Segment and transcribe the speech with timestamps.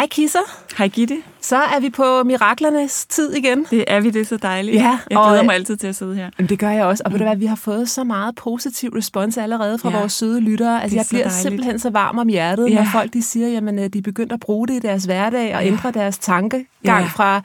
[0.00, 0.74] Hej Kisser.
[0.78, 1.16] Hej Gitte.
[1.40, 3.66] Så er vi på miraklernes tid igen.
[3.70, 4.76] Det er vi, det er så dejligt.
[4.76, 6.30] Ja, jeg glæder og, mig altid til at sidde her.
[6.30, 7.02] Det gør jeg også.
[7.06, 7.28] Og ved du mm.
[7.28, 10.82] hvad, vi har fået så meget positiv respons allerede fra ja, vores søde lyttere.
[10.82, 11.42] Altså, jeg bliver dejligt.
[11.42, 12.74] simpelthen så varm om hjertet, ja.
[12.74, 15.56] når folk de siger, jamen øh, de er begyndt at bruge det i deres hverdag
[15.56, 15.68] og ja.
[15.68, 17.06] ændre deres tankegang ja.
[17.06, 17.42] fra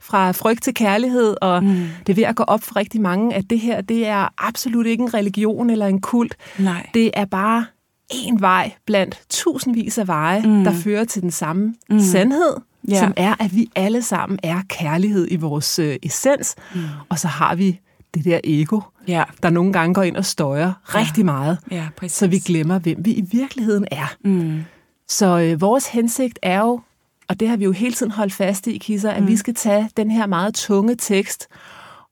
[0.00, 1.88] fra frygt til kærlighed, og mm.
[2.06, 4.86] det er ved at gå op for rigtig mange, at det her, det er absolut
[4.86, 6.36] ikke en religion eller en kult.
[6.58, 6.86] Nej.
[6.94, 7.64] Det er bare
[8.12, 10.64] en vej blandt tusindvis af veje, mm.
[10.64, 12.00] der fører til den samme mm.
[12.00, 12.56] sandhed,
[12.90, 12.98] yeah.
[12.98, 16.80] som er, at vi alle sammen er kærlighed i vores øh, essens, mm.
[17.08, 17.80] og så har vi
[18.14, 19.24] det der ego, ja.
[19.42, 21.00] der nogle gange går ind og støjer ja.
[21.00, 24.14] rigtig meget, ja, så vi glemmer, hvem vi i virkeligheden er.
[24.24, 24.64] Mm.
[25.08, 26.80] Så øh, vores hensigt er jo,
[27.28, 29.28] og det har vi jo hele tiden holdt fast i, Kisser, at mm.
[29.28, 31.48] vi skal tage den her meget tunge tekst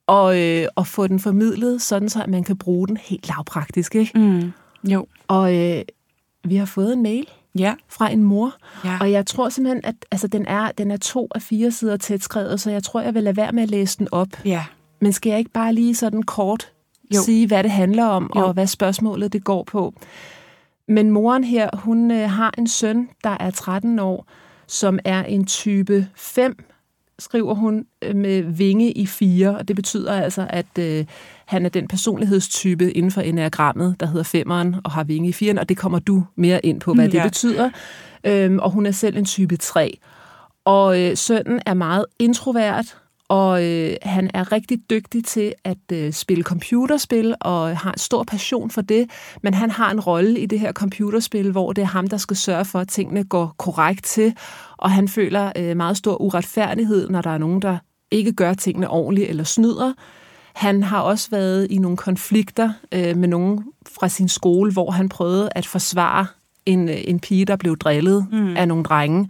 [0.07, 3.95] og, øh, og få den formidlet, sådan så at man kan bruge den helt lavpraktisk.
[3.95, 4.19] Ikke?
[4.19, 4.53] Mm.
[4.85, 5.07] Jo.
[5.29, 5.83] Og øh,
[6.45, 7.29] vi har fået en mail
[7.59, 7.75] ja.
[7.89, 8.99] fra en mor, ja.
[9.01, 12.23] og jeg tror simpelthen, at altså, den, er, den er to af fire sider tæt
[12.23, 14.29] skrevet, så jeg tror, jeg vil lade være med at læse den op.
[14.45, 14.65] Ja.
[15.01, 16.73] Men skal jeg ikke bare lige sådan kort
[17.15, 17.23] jo.
[17.23, 18.47] sige, hvad det handler om, jo.
[18.47, 19.95] og hvad spørgsmålet det går på?
[20.89, 24.27] Men moren her, hun øh, har en søn, der er 13 år,
[24.67, 26.65] som er en type 5
[27.21, 31.05] skriver hun øh, med vinge i fire, og det betyder altså, at øh,
[31.47, 35.59] han er den personlighedstype inden for enagrammet, der hedder femmeren og har vinge i firen,
[35.59, 37.23] og det kommer du mere ind på, hvad mm, ja.
[37.23, 37.71] det betyder.
[38.25, 39.99] Øhm, og hun er selv en type 3.
[40.65, 42.97] Og øh, sønnen er meget introvert,
[43.31, 48.25] og øh, han er rigtig dygtig til at øh, spille computerspil og har en stor
[48.25, 49.11] passion for det,
[49.43, 52.37] men han har en rolle i det her computerspil, hvor det er ham, der skal
[52.37, 54.37] sørge for, at tingene går korrekt til,
[54.77, 57.79] og han føler øh, meget stor uretfærdighed, når der er nogen, der
[58.11, 59.93] ikke gør tingene ordentligt eller snyder.
[60.55, 63.65] Han har også været i nogle konflikter øh, med nogen
[63.97, 66.27] fra sin skole, hvor han prøvede at forsvare
[66.67, 68.57] en, øh, en pige, der blev drillet mm.
[68.57, 69.29] af nogle drenge.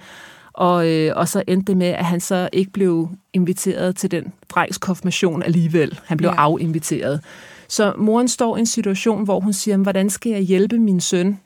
[0.53, 4.33] Og, øh, og så endte det med, at han så ikke blev inviteret til den
[4.49, 5.99] drengs konfirmation alligevel.
[6.05, 6.34] Han blev ja.
[6.37, 7.21] afinviteret.
[7.69, 11.39] Så moren står i en situation, hvor hun siger, hvordan skal jeg hjælpe min søn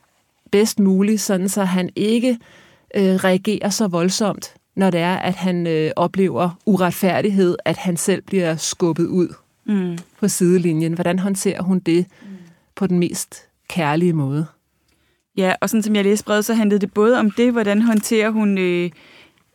[0.52, 2.38] bedst muligt, sådan så han ikke
[2.94, 8.22] øh, reagerer så voldsomt, når det er, at han øh, oplever uretfærdighed, at han selv
[8.22, 9.28] bliver skubbet ud
[9.66, 9.98] mm.
[10.20, 10.92] på sidelinjen.
[10.92, 12.28] Hvordan håndterer hun det mm.
[12.74, 14.46] på den mest kærlige måde?
[15.36, 18.30] Ja, og sådan som jeg læste brevet, så handlede det både om det, hvordan håndterer
[18.30, 18.90] hun øh,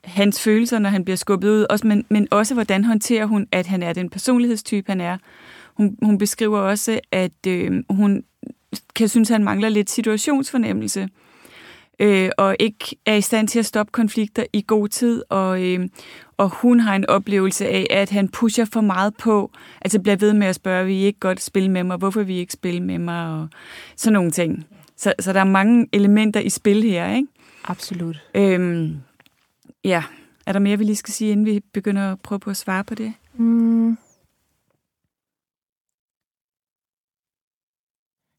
[0.04, 3.68] hans følelser, når han bliver skubbet ud, også, men, men også hvordan håndterer hun, at
[3.68, 5.18] han er den personlighedstype, han er.
[5.74, 8.24] Hun, hun beskriver også, at øh, hun
[8.96, 11.10] kan synes, at han mangler lidt situationsfornemmelse
[12.00, 15.88] øh, og ikke er i stand til at stoppe konflikter i god tid, og, øh,
[16.38, 19.52] og hun har en oplevelse af, at han pusher for meget på,
[19.82, 22.54] altså bliver ved med at spørge, vi ikke godt spille med mig, hvorfor vi ikke
[22.54, 23.48] spille med mig, og
[23.96, 24.66] sådan nogle ting.
[25.00, 27.28] Så, så der er mange elementer i spil her, ikke?
[27.64, 28.24] Absolut.
[28.36, 28.98] Øhm,
[29.84, 30.04] ja,
[30.46, 32.84] er der mere, vi lige skal sige, inden vi begynder at prøve på at svare
[32.84, 33.14] på det?
[33.34, 33.98] Mm.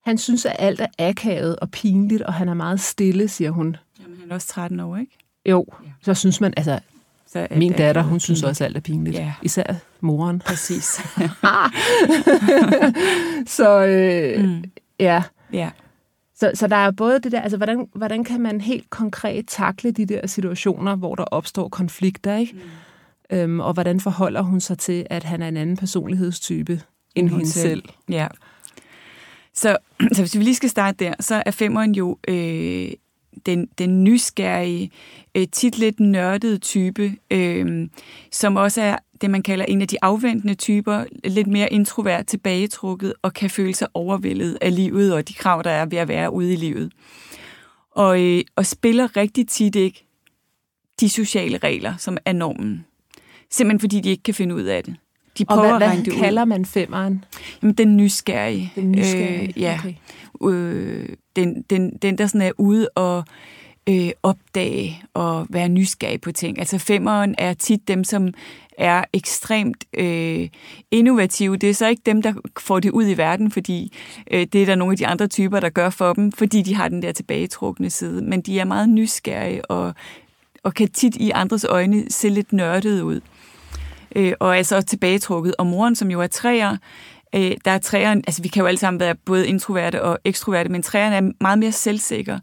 [0.05, 3.77] Han synes, at alt er akavet og pinligt, og han er meget stille, siger hun.
[4.03, 5.19] Jamen, han er også 13 år, ikke?
[5.47, 5.91] Jo, ja.
[6.03, 6.81] så synes man, altså,
[7.27, 9.17] så min datter, hun synes også, at alt er pinligt.
[9.17, 9.35] Ja.
[9.43, 10.43] Især moren.
[10.47, 10.85] Præcis.
[13.57, 14.65] så øh, mm.
[15.01, 15.23] ja.
[15.53, 15.71] Ja.
[16.41, 19.91] Så, så der er både det der, altså hvordan, hvordan kan man helt konkret takle
[19.91, 22.53] de der situationer, hvor der opstår konflikter, ikke?
[22.53, 23.37] Mm.
[23.37, 26.83] Øhm, og hvordan forholder hun sig til, at han er en anden personlighedstype
[27.15, 27.69] end hende selv?
[27.69, 27.83] selv?
[28.09, 28.27] Ja.
[29.55, 29.77] Så,
[30.13, 32.91] så hvis vi lige skal starte der, så er femmeren jo øh,
[33.47, 34.91] den, den nysgerrige,
[35.35, 37.89] øh, tit lidt nørdede type, øh,
[38.33, 43.15] som også er det, man kalder en af de afventende typer, lidt mere introvert, tilbagetrukket
[43.23, 46.33] og kan føle sig overvældet af livet og de krav, der er ved at være
[46.33, 46.93] ude i livet.
[47.91, 50.07] Og, øh, og spiller rigtig tit ikke
[51.01, 52.85] de sociale regler, som er normen.
[53.51, 54.97] Simpelthen fordi de ikke kan finde ud af det.
[55.39, 56.47] De Og prøver hvad, at regne hvad det kalder ud.
[56.47, 57.25] man femeren?
[57.63, 58.73] Jamen, den nysgerrige.
[58.75, 59.81] Den nysgerrige, Øh, ja.
[59.85, 59.95] okay.
[60.55, 63.25] Øh, den, den, den, der sådan er ude og øh,
[63.91, 66.59] Øh, opdage og være nysgerrig på ting.
[66.59, 68.29] Altså femmeren er tit dem, som
[68.79, 70.49] er ekstremt øh,
[70.91, 71.57] innovative.
[71.57, 73.93] Det er så ikke dem, der får det ud i verden, fordi
[74.31, 76.75] øh, det er der nogle af de andre typer, der gør for dem, fordi de
[76.75, 78.23] har den der tilbagetrukne side.
[78.23, 79.95] Men de er meget nysgerrige og,
[80.63, 83.21] og kan tit i andres øjne se lidt nørdet ud.
[84.17, 85.55] Øh, og er så tilbagetrukket.
[85.59, 86.77] Og moren, som jo er træer,
[87.35, 90.71] øh, der er træerne, altså vi kan jo alle sammen være både introverte og ekstroverte,
[90.71, 92.39] men træerne er meget mere selvsikker.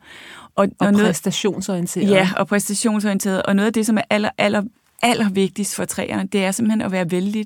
[0.57, 2.09] Og, Og, noget, præstationsorienteret.
[2.09, 3.43] Ja, og præstationsorienteret.
[3.43, 4.63] Og noget af det, som er aller, aller,
[5.01, 7.45] aller vigtigst for træerne, det er simpelthen at være vældig.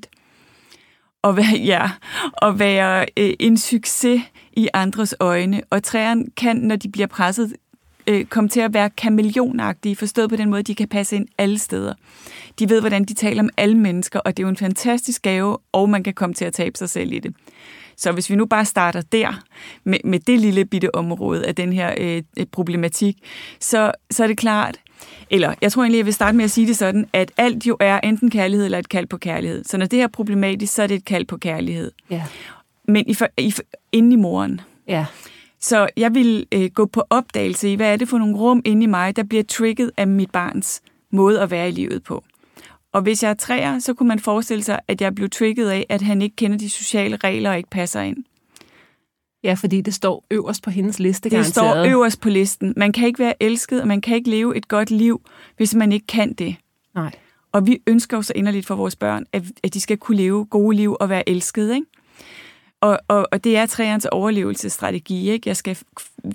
[1.22, 1.90] Og være, ja,
[2.32, 4.22] og være øh, en succes
[4.52, 5.62] i andres øjne.
[5.70, 7.52] Og træerne kan, når de bliver presset,
[8.06, 11.58] øh, komme til at være kameleonagtige, forstået på den måde, de kan passe ind alle
[11.58, 11.94] steder.
[12.58, 15.58] De ved, hvordan de taler om alle mennesker, og det er jo en fantastisk gave,
[15.72, 17.34] og man kan komme til at tabe sig selv i det.
[17.96, 19.42] Så hvis vi nu bare starter der,
[19.84, 22.22] med, med det lille bitte område af den her øh,
[22.52, 23.16] problematik,
[23.60, 24.80] så, så er det klart,
[25.30, 27.76] eller jeg tror egentlig, jeg vil starte med at sige det sådan, at alt jo
[27.80, 29.64] er enten kærlighed eller et kald på kærlighed.
[29.64, 31.90] Så når det her er problematisk, så er det et kald på kærlighed.
[32.10, 32.22] Ja.
[32.88, 33.54] Men i, i,
[33.92, 34.60] inde i moren.
[34.88, 35.06] ja.
[35.60, 38.82] Så jeg vil øh, gå på opdagelse i, hvad er det for nogle rum inde
[38.82, 42.24] i mig, der bliver trigget af mit barns måde at være i livet på.
[42.92, 45.86] Og hvis jeg er træer, så kunne man forestille sig, at jeg blev trigget af,
[45.88, 48.16] at han ikke kender de sociale regler og ikke passer ind.
[49.44, 51.90] Ja, fordi det står øverst på hendes liste, Det står garanteret.
[51.90, 52.74] øverst på listen.
[52.76, 55.20] Man kan ikke være elsket, og man kan ikke leve et godt liv,
[55.56, 56.56] hvis man ikke kan det.
[56.94, 57.10] Nej.
[57.52, 60.44] Og vi ønsker jo så inderligt for vores børn, at, at de skal kunne leve
[60.44, 61.86] gode liv og være elskede, ikke?
[62.80, 65.48] Og, og, og det er træernes overlevelsesstrategi, ikke?
[65.48, 65.78] Jeg skal,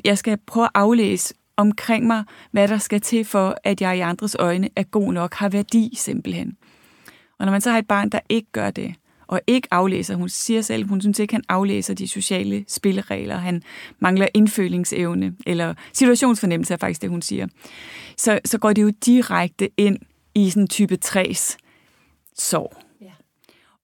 [0.05, 3.99] jeg skal prøve at aflæse omkring mig, hvad der skal til for, at jeg i
[3.99, 6.57] andres øjne er god nok, har værdi simpelthen.
[7.39, 8.95] Og når man så har et barn, der ikke gør det,
[9.27, 13.63] og ikke aflæser, hun siger selv, hun synes ikke, han aflæser de sociale spilleregler, han
[13.99, 17.47] mangler indfølingsevne, eller situationsfornemmelse er faktisk det, hun siger,
[18.17, 19.97] så, så går det jo direkte ind
[20.35, 21.57] i sådan type 3's
[22.37, 22.86] sorg.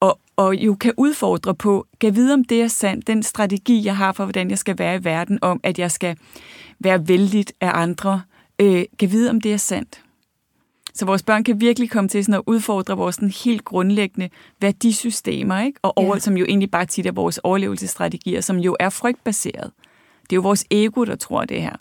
[0.03, 3.97] Og, og jo kan udfordre på, kan vide om det er sandt, den strategi, jeg
[3.97, 6.17] har for, hvordan jeg skal være i verden, om at jeg skal
[6.79, 8.21] være vældigt af andre,
[8.59, 10.01] øh, kan vide om det er sandt.
[10.93, 14.29] Så vores børn kan virkelig komme til sådan at udfordre vores sådan helt grundlæggende
[14.61, 15.79] værdisystemer, ikke?
[15.81, 16.19] Og over, Ja.
[16.19, 19.71] som jo egentlig bare tit er vores overlevelsesstrategier, som jo er frygtbaseret.
[20.23, 21.75] Det er jo vores ego, der tror det her.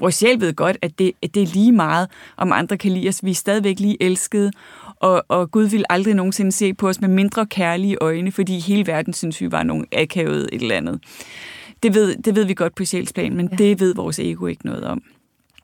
[0.00, 3.08] Vores sjæl ved godt, at det, at det er lige meget, om andre kan lide
[3.08, 3.24] os.
[3.24, 4.52] Vi er stadigvæk lige elskede,
[4.96, 8.86] og, og Gud vil aldrig nogensinde se på os med mindre kærlige øjne, fordi hele
[8.86, 11.00] verden synes, vi var nogle akavede et eller andet.
[11.82, 13.56] Det ved, det ved vi godt på sjælsplan, men Ja.
[13.56, 15.02] det ved vores ego ikke noget om.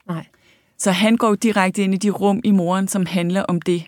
[0.08, 0.26] Nej.
[0.78, 3.84] Så han går direkte ind i de rum i moren, som handler om det.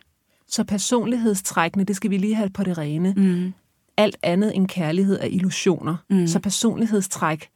[0.49, 3.14] Så personlighedstrækkene, det skal vi lige have på det rene.
[3.17, 3.52] Mm.
[3.96, 5.96] Alt andet end kærlighed er illusioner.
[6.11, 6.26] Mm.
[6.26, 7.49] Så personlighedstræk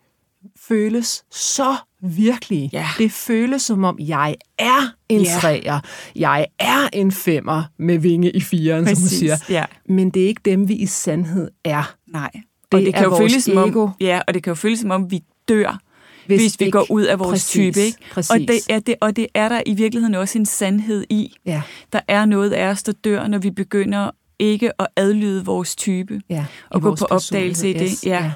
[0.69, 2.71] føles så virkelig.
[2.73, 2.87] Ja.
[2.99, 5.39] Det føles som om, jeg er en Ja.
[5.41, 5.81] træer.
[6.17, 9.37] Jeg er en femmer med vinge i firen, som hun siger.
[9.49, 9.65] Ja.
[9.89, 11.95] Men det er ikke dem, vi i sandhed er.
[12.07, 12.31] Nej.
[12.33, 12.43] Det
[12.73, 13.89] og det er kan jo vores føles som om, ego.
[14.01, 15.79] ja, og det kan jo føles som om, vi dør,
[16.27, 17.81] hvis, hvis vi ikke- går ud af vores Præcis, type.
[17.81, 17.99] Ikke?
[18.13, 18.31] Præcis.
[18.31, 21.35] Og, det er det, og det er der i virkeligheden også en sandhed i.
[21.47, 21.63] Ja,
[21.93, 26.21] Der er noget af os, der dør, når vi begynder ikke at adlyde vores type.
[26.31, 26.47] ja.
[26.71, 28.07] Og gå på opdagelse i det.
[28.07, 28.33] Ja.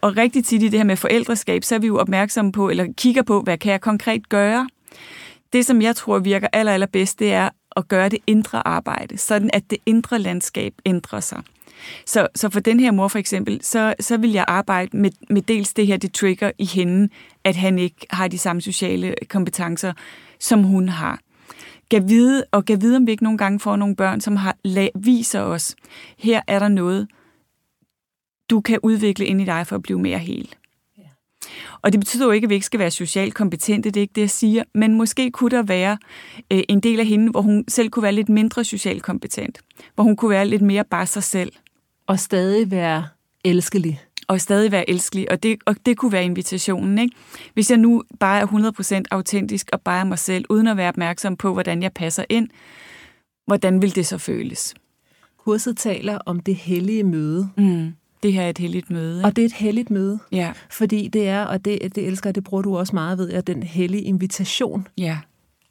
[0.00, 2.86] Og rigtig tit i det her med forældreskab, så er vi jo opmærksomme på, eller
[2.96, 4.68] kigger på, hvad kan jeg konkret gøre?
[5.52, 9.50] Det, som jeg tror virker aller, allerbedst, det er at gøre det indre arbejde, sådan
[9.52, 11.42] at det indre landskab ændrer sig.
[12.06, 15.42] Så, så for den her mor for eksempel, så, så vil jeg arbejde med, med
[15.42, 17.08] dels det her, det trigger i hende,
[17.44, 19.92] at han ikke har de samme sociale kompetencer,
[20.40, 21.18] som hun har.
[21.88, 24.56] Gav vide, og gav vide, om vi ikke nogle gange får nogle børn, som har
[24.94, 25.76] viser os,
[26.18, 27.08] her er der noget,
[28.50, 30.54] du kan udvikle ind i dig for at blive mere hel.
[30.98, 31.02] Ja.
[31.82, 34.14] Og det betyder jo ikke, at vi ikke skal være socialt kompetente, det er ikke
[34.14, 35.98] det, jeg siger, men måske kunne der være
[36.50, 39.58] øh, en del af hende, hvor hun selv kunne være lidt mindre socialt kompetent,
[39.94, 41.52] hvor hun kunne være lidt mere bare sig selv,
[42.06, 43.04] Og stadig være
[43.44, 44.00] elskelig.
[44.28, 46.98] Og stadig være elskelig, og det, og det kunne være invitationen.
[46.98, 47.16] Ikke?
[47.54, 48.46] Hvis jeg nu bare er
[49.00, 52.24] 100% autentisk og bare er mig selv, uden at være opmærksom på, hvordan jeg passer
[52.28, 52.48] ind,
[53.46, 54.74] hvordan vil det så føles?
[55.38, 57.48] Kurset taler om det hellige møde.
[57.56, 57.92] Mm.
[58.22, 59.18] Det her er et heldigt møde.
[59.18, 59.26] Ikke?
[59.26, 60.18] Og det er et helligt møde.
[60.32, 63.40] Ja, Fordi det er, og det, det elsker det bruger du også meget ved, er
[63.40, 64.88] den hellige invitation.
[64.98, 65.18] ja,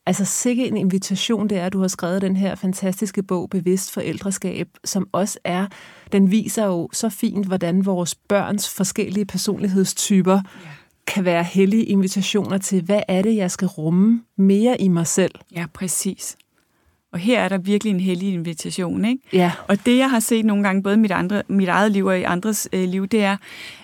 [0.06, 3.92] Altså sikke en invitation det er, at du har skrevet den her fantastiske bog, Bevidst
[3.92, 5.68] Forældreskab, som også er,
[6.12, 10.70] den viser jo så fint, hvordan vores børns forskellige personlighedstyper Ja.
[11.08, 15.32] kan være hellige invitationer til, hvad er det, jeg skal rumme mere i mig selv?
[15.56, 16.38] ja, præcis.
[17.12, 19.06] Og her er der virkelig en hellig invitation.
[19.06, 19.22] Ikke?
[19.34, 19.52] Ja.
[19.68, 22.20] Og det, jeg har set nogle gange, både i mit, andre, mit eget liv og
[22.20, 23.38] i andres øh, liv, det er,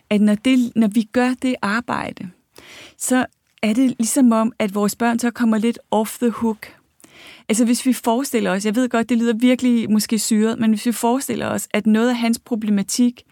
[0.10, 2.30] at når, det, når vi gør det arbejde,
[2.98, 3.26] så
[3.62, 6.76] er det ligesom om, at vores børn så kommer lidt off the hook.
[7.50, 10.86] Altså hvis vi forestiller os, jeg ved godt, det lyder virkelig måske syret, men hvis
[10.86, 13.24] vi forestiller os, at noget af hans problematik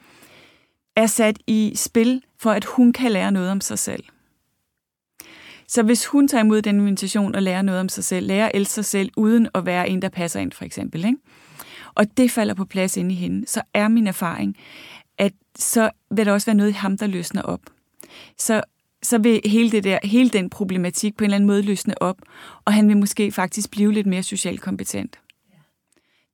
[0.96, 4.04] er sat i spil, for at hun kan lære noget om sig selv.
[5.68, 8.52] Så hvis hun tager imod den invitation og lærer noget om sig selv, lærer at
[8.54, 11.18] elske sig selv, uden at være en, der passer ind, for eksempel, ikke?
[11.96, 14.58] og det falder på plads inde i hende, så er min erfaring,
[15.18, 17.62] at så vil der også være noget i ham, der løsner op.
[18.38, 18.62] Så,
[19.08, 22.18] så vil hele, det der, hele den problematik på en eller anden måde løsne op,
[22.66, 25.20] og han vil måske faktisk blive lidt mere socialt kompetent.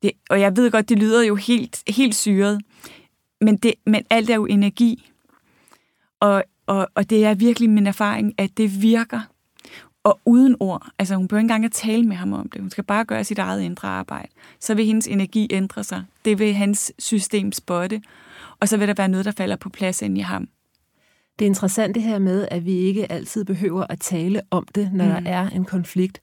[0.01, 2.62] Det, og jeg ved godt, det lyder jo helt, helt syret,
[3.42, 5.10] men, det, men alt er jo energi.
[6.20, 9.22] Og, og, og det er virkelig min erfaring, at det virker.
[10.03, 10.88] Og uden ord.
[11.00, 12.62] Altså hun behøver ikke engang at tale med ham om det.
[12.62, 14.27] Hun skal bare gøre sit eget indre arbejde.
[14.60, 16.03] Så vil hendes energi ændre sig.
[16.25, 18.01] Det vil hans system spotte.
[18.60, 20.48] Og så vil der være noget, der falder på plads ind i ham.
[21.40, 24.90] Det er interessant det her med, at vi ikke altid behøver at tale om det,
[24.94, 25.12] når mm.
[25.24, 26.20] der er en konflikt.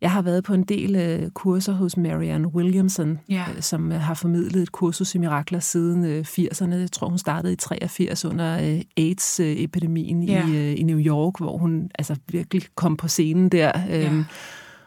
[0.00, 3.44] Jeg har været på en del øh, kurser hos Marianne Williamson, Ja.
[3.56, 6.74] øh, som øh, har formidlet et kursus i mirakler siden øh, 80'erne.
[6.74, 10.48] Jeg tror, hun startede i 83 under øh, AIDS-epidemien Ja.
[10.48, 13.72] i, øh, i New York, hvor hun altså virkelig kom på scenen der.
[13.90, 14.24] Øh, Ja.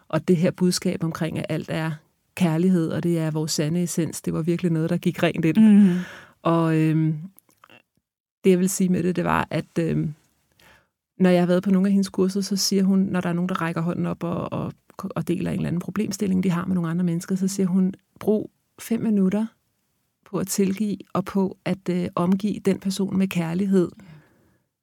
[0.09, 1.91] Og det her budskab omkring, at alt er
[2.35, 5.57] kærlighed, og det er vores sande essens, det var virkelig noget, der gik rent ind.
[5.57, 5.95] Mm.
[6.43, 7.15] Og øhm,
[8.47, 10.13] det, jeg vil sige med det, det var, at øhm,
[11.19, 13.33] når jeg har været på nogle af hendes kurser, så siger hun, når der er
[13.33, 16.65] nogen, der rækker hånden op og, og, og deler en eller anden problemstilling, de har
[16.65, 19.45] med nogle andre mennesker, så siger hun, brug fem minutter
[20.25, 23.89] på at tilgive og på at øh, omgive den person med kærlighed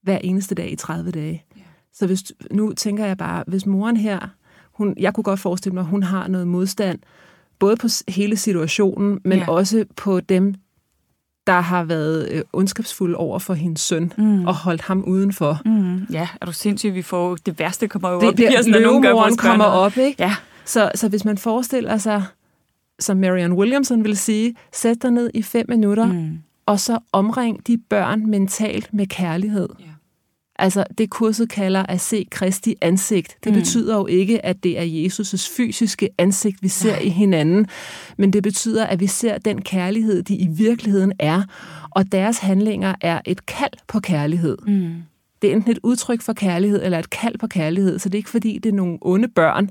[0.02, 1.44] hver eneste dag i 30 dage.
[1.92, 4.28] Så hvis, nu tænker jeg bare, hvis moren her,
[4.73, 6.99] hun, jeg kunne godt forestille mig, at hun har noget modstand,
[7.59, 9.50] både på hele situationen, men Ja.
[9.50, 10.54] også på dem,
[11.46, 14.46] der har været øh, ondskabsfulde over for hendes søn, Mm.
[14.46, 15.60] og holdt ham udenfor.
[15.64, 16.06] Mm.
[16.12, 17.36] Ja, er du sindssyg, vi får...
[17.46, 20.22] Det værste kommer jo Det, op det, nogen løvemoren kommer op, ikke?
[20.22, 20.34] Ja,
[20.64, 22.22] Så, så hvis man forestiller sig,
[23.00, 26.38] som Marianne Williamson vil sige, sæt dig ned i fem minutter, mm.
[26.66, 29.68] og så omring de børn mentalt med kærlighed.
[29.80, 29.84] Ja.
[30.58, 33.37] Altså det kurset kalder at se Kristi ansigt.
[33.44, 33.56] Det Mm.
[33.56, 33.61] mm.
[33.61, 36.99] betyder jo ikke, at det er Jesus' fysiske ansigt, vi ser Nej.
[37.00, 37.66] i hinanden,
[38.16, 41.42] men det betyder, at vi ser den kærlighed, de i virkeligheden er,
[41.90, 44.58] og deres handlinger er et kald på kærlighed.
[44.66, 44.94] Mm.
[45.42, 48.18] Det er enten et udtryk for kærlighed, eller et kald på kærlighed, så det er
[48.20, 49.70] ikke fordi, det er nogle onde børn.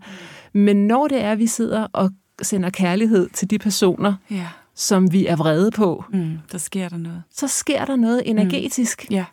[0.54, 2.10] Men når det er, at vi sidder og
[2.42, 4.48] sender kærlighed til de personer, ja.
[4.76, 6.38] som vi er vrede på, Mm.
[6.52, 7.24] Der sker der noget.
[7.32, 9.06] så sker der noget energetisk.
[9.12, 9.26] Ja.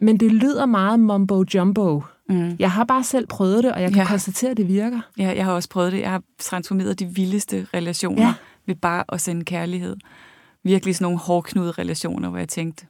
[0.00, 2.02] Men det lyder meget mumbo-jumbo.
[2.28, 2.56] Mm.
[2.58, 4.08] Jeg har bare selv prøvet det, og jeg kan Ja.
[4.08, 5.00] konstatere, at det virker.
[5.18, 6.00] Ja, jeg har også prøvet det.
[6.00, 8.34] Jeg har transformeret de vildeste relationer ja.
[8.66, 9.96] Ved bare at sende kærlighed.
[10.64, 12.86] Virkelig sådan nogle hårdknude relationer, hvor jeg tænkte,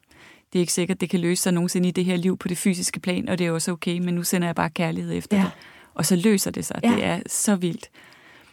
[0.53, 2.59] det er ikke sikkert, det kan løse sig nogensinde i det her liv på det
[2.59, 5.43] fysiske plan, og det er også okay, men nu sender jeg bare kærlighed efter Ja.
[5.43, 5.51] det.
[5.95, 6.81] Og så løser det sig.
[6.83, 6.91] Ja.
[6.91, 7.89] Det er så vildt.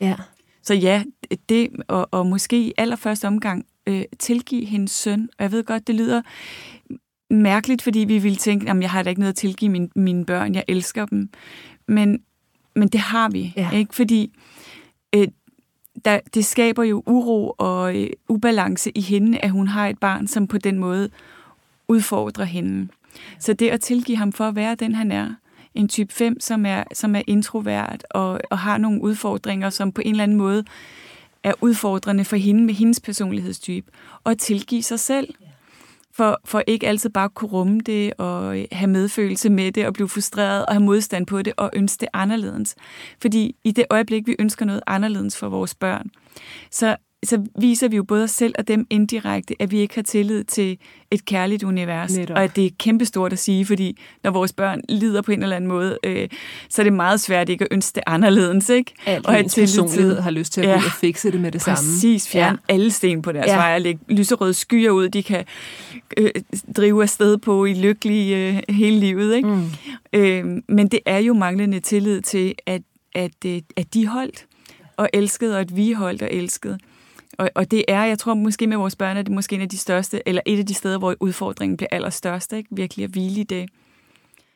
[0.01, 0.15] Ja.
[0.63, 1.03] Så ja,
[1.50, 5.29] det, og, og måske i allerførste omgang øh, tilgive hendes søn.
[5.38, 6.21] Og jeg ved godt, det lyder
[7.29, 10.25] mærkeligt, fordi vi ville tænke, at jeg har da ikke noget at tilgive mine, mine
[10.25, 11.29] børn, jeg elsker dem.
[11.88, 12.22] Men,
[12.75, 13.72] men det har vi, Ja.
[13.72, 13.96] ikke?
[13.96, 14.32] Fordi
[15.15, 15.27] øh,
[16.05, 20.27] der, det skaber jo uro og øh, ubalance i hende, at hun har et barn,
[20.27, 21.10] som på den måde
[21.88, 22.88] udfordrer hende.
[23.39, 25.34] Så det at tilgive ham for at være den, han er,
[25.75, 30.01] en type 5, som er, som er introvert og, og har nogle udfordringer, som på
[30.05, 30.63] en eller anden måde
[31.44, 33.91] er udfordrende for hende med hendes personlighedstype,
[34.24, 35.34] og at tilgive sig selv.
[36.17, 39.93] For, for ikke altid bare at kunne rumme det og have medfølelse med det og
[39.93, 42.75] blive frustreret og have modstand på det og ønske det anderledes.
[43.22, 46.10] Fordi i det øjeblik, vi ønsker noget anderledes for vores børn,
[46.72, 46.95] så,
[47.25, 50.44] så viser vi jo både os selv og dem indirekte, at vi ikke har tillid
[50.44, 50.77] til
[51.12, 52.17] et kærligt univers.
[52.17, 52.38] Netop.
[52.38, 55.55] Og at det er kæmpestort at sige, fordi når vores børn lider på en eller
[55.55, 56.27] anden måde, øh,
[56.70, 58.70] så er det meget svært ikke at ønske det anderledes.
[58.70, 58.94] Ikke?
[59.05, 60.75] Alt Og til- personlighed har lyst til at Ja.
[60.75, 61.75] og fikse det med det samme.
[61.75, 62.74] Præcis, fjerne ja.
[62.74, 63.55] alle sten på deres ja.
[63.55, 65.46] Vej og lægge lyserøde skyer ud, de kan
[66.17, 66.29] øh,
[66.77, 69.36] drive afsted på i lykkelige øh, hele livet.
[69.36, 69.50] Ikke?
[69.50, 69.63] Mm.
[70.13, 72.82] Øh, men det er jo manglende tillid til, at,
[73.15, 74.46] at, øh, at de holdt
[74.98, 76.77] og elsket, og at vi holdt og elsket.
[77.37, 79.61] Og, og det er, jeg tror måske med vores børn, at det er måske en
[79.61, 82.69] af de største, eller et af de steder, hvor udfordringen bliver allerstørst, ikke?
[82.71, 83.69] virkelig at hvile i det.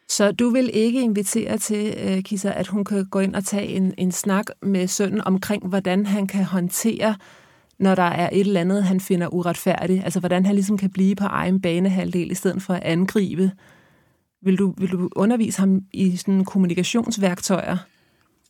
[0.08, 3.68] Så du vil ikke invitere til, uh, Kisa, at hun kan gå ind og tage
[3.68, 7.16] en, en snak med sønnen omkring, hvordan han kan håndtere,
[7.80, 10.04] når der er et eller andet, han finder uretfærdigt?
[10.04, 13.52] Altså, hvordan han ligesom kan blive på egen banehalvdel, i stedet for at angribe?
[14.42, 17.78] Vil du, vil du undervise ham i sådan kommunikationsværktøjer?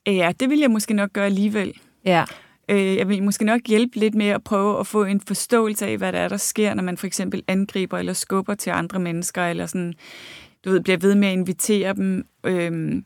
[0.07, 1.74] Ja, det vil jeg måske nok gøre alligevel.
[2.05, 2.25] Ja.
[2.70, 5.98] Øh, jeg vil måske nok hjælpe lidt med at prøve at få en forståelse af,
[5.98, 9.46] hvad der er, der sker, når man for eksempel angriber eller skubber til andre mennesker,
[9.46, 9.94] eller sådan,
[10.66, 12.26] du ved, bliver ved med at invitere dem.
[12.44, 13.02] Øh,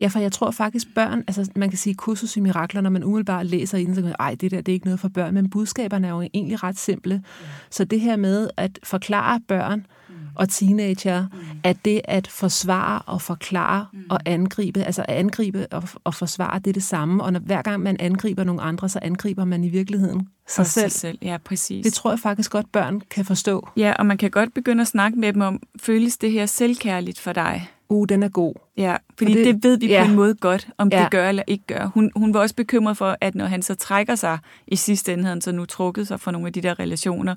[0.00, 3.04] Ja, for jeg tror faktisk børn, altså man kan sige kursus i mirakler, når man
[3.04, 5.08] umiddelbart læser i den, så kan man, ej, det der, det er ikke noget for
[5.08, 7.22] børn, men budskaberne er jo egentlig ret simple.
[7.70, 9.86] Så det her med at forklare børn
[10.34, 11.38] og teenager, mm.
[11.64, 14.04] at det at forsvare og forklare mm.
[14.10, 17.62] og angribe, altså at angribe og, og forsvare, det er det samme, og når, hver
[17.62, 20.90] gang man angriber nogle andre, så angriber man i virkeligheden sig selv.
[20.90, 21.18] sig selv.
[21.22, 21.84] Ja, præcis.
[21.84, 23.68] Det tror jeg faktisk godt, børn kan forstå.
[23.76, 27.18] Ja, og man kan godt begynde at snakke med dem om, føles det her selvkærligt
[27.18, 27.68] for dig?
[27.92, 28.54] Uh, den er god.
[28.76, 30.04] Ja, fordi det, det ved vi ja.
[30.04, 31.02] på en måde godt, om ja.
[31.02, 31.90] det gør eller ikke gør.
[31.94, 35.24] Hun, hun var også bekymret for, at når han så trækker sig, i sidste ende
[35.24, 37.34] han så nu trukket sig fra nogle af de der relationer,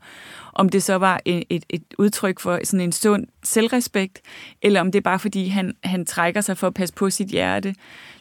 [0.54, 4.22] om det så var et, et, et udtryk for sådan en sund selvrespekt,
[4.62, 7.28] eller om det er bare fordi, han, han trækker sig for at passe på sit
[7.28, 7.76] hjerte.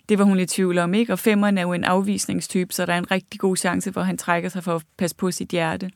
[0.08, 1.12] Det var hun lidt tvivl om, ikke?
[1.12, 4.06] Og femmeren er jo en afvisningstype, så der er en rigtig god chance for, at
[4.06, 5.90] han trækker sig for at passe på sit hjerte.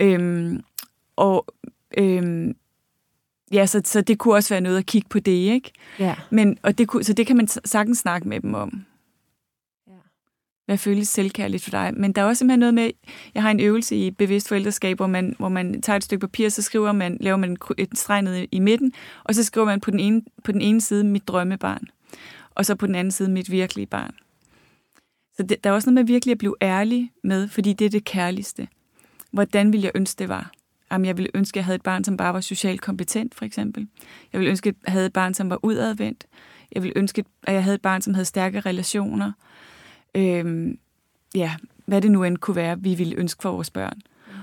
[0.00, 0.62] Øhm,
[1.16, 1.46] og
[1.98, 2.54] øhm,
[3.54, 5.72] ja, så, så det kunne også være noget at kigge på det, ikke?
[5.98, 6.14] Ja.
[6.30, 8.84] Men, og det kunne, så det kan man sagtens snakke med dem om.
[9.86, 9.92] Ja.
[10.66, 11.92] Hvad føles selvkærligt for dig?
[11.96, 12.90] Men der er også simpelthen noget med,
[13.34, 16.48] jeg har en øvelse i bevidst forældreskab, hvor man, hvor man tager et stykke papir,
[16.48, 18.92] så skriver man, laver man et streg ned i midten,
[19.24, 21.84] og så skriver man på den ene, på den ene side mit drømmebarn,
[22.50, 24.14] og så på den anden side mit virkelige barn.
[25.36, 27.90] Så det, der er også noget med virkelig at blive ærlig med, fordi det er
[27.90, 28.68] det kærligste.
[29.30, 30.50] Hvordan ville jeg ønske, det var?
[30.92, 33.44] Jamen, jeg ville ønske, at jeg havde et barn, som bare var socialt kompetent, for
[33.44, 33.88] eksempel.
[34.32, 36.26] Jeg ville ønske, at jeg havde et barn, som var udadvendt.
[36.72, 39.32] Jeg ville ønske, at jeg havde et barn, som havde stærke relationer.
[40.14, 40.78] Øhm,
[41.34, 41.54] ja,
[41.86, 44.00] hvad det nu end kunne være, vi ville ønske for vores børn.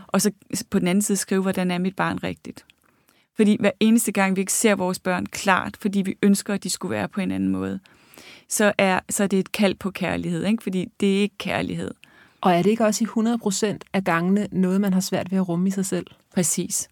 [0.07, 0.31] Og så
[0.69, 2.65] på den anden side skrive, hvordan er mit barn rigtigt.
[3.35, 6.69] Fordi hver eneste gang, vi ikke ser vores børn klart, fordi vi ønsker, at de
[6.69, 7.79] skulle være på en anden måde,
[8.49, 10.63] så er, så er det et kald på kærlighed, ikke?
[10.63, 11.91] fordi det er ikke kærlighed.
[12.41, 15.49] Og er det ikke også i 100% af gangene noget, man har svært ved at
[15.49, 16.05] rumme i sig selv?
[16.33, 16.89] Præcis.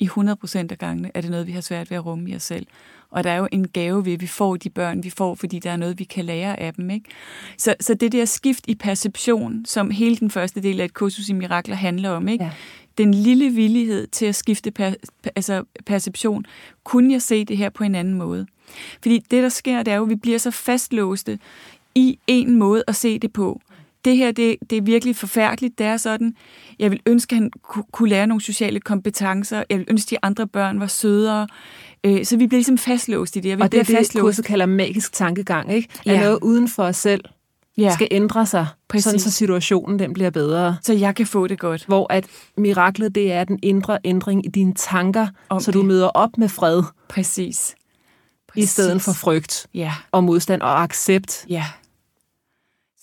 [0.00, 2.42] I 100% af gangene er det noget, vi har svært ved at rumme i os
[2.42, 2.66] selv.
[3.10, 5.58] Og der er jo en gave ved, at vi får de børn, vi får, fordi
[5.58, 6.90] der er noget, vi kan lære af dem.
[6.90, 7.10] Ikke?
[7.58, 11.28] Så, så det der skift i perception, som hele den første del af et kursus
[11.28, 12.44] i mirakler handler om, ikke?
[12.44, 12.50] Ja.
[12.98, 14.94] den lille villighed til at skifte per,
[15.36, 16.46] altså perception,
[16.84, 18.46] kunne jeg se det her på en anden måde?
[19.02, 21.38] Fordi det, der sker, det er jo, at vi bliver så fastlåste
[21.94, 23.60] i en måde at se det på
[24.06, 26.34] det her, det, det er virkelig forfærdeligt, det er sådan.
[26.78, 27.50] Jeg vil ønske, at han
[27.92, 29.62] kunne lære nogle sociale kompetencer.
[29.70, 31.48] Jeg vil ønske, at de andre børn var sødere.
[32.04, 33.48] Øh, så vi bliver ligesom fastlåst i det.
[33.48, 34.22] Jeg og det er det, fastlåst.
[34.22, 35.88] kurset kalder magisk tankegang, ikke?
[36.06, 36.20] At ja.
[36.20, 37.20] noget uden for os selv
[37.78, 37.94] ja.
[37.94, 39.04] skal ændre sig, Præcis.
[39.04, 40.76] sådan så situationen den bliver bedre.
[40.82, 41.84] Så jeg kan få det godt.
[41.86, 45.74] Hvor at miraklet, det er den indre ændring i dine tanker, Om så det.
[45.74, 46.82] du møder op med fred.
[47.08, 47.74] Præcis.
[48.48, 48.64] Præcis.
[48.64, 49.92] I stedet for frygt ja.
[50.12, 51.46] og modstand og accept.
[51.48, 51.64] Ja.